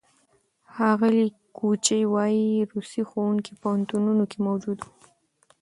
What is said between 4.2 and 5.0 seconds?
کې موجود وو.